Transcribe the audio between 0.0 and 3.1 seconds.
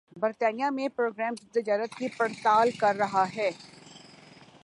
برطانیہ بھِی پروگرام تجارت کی پڑتال کر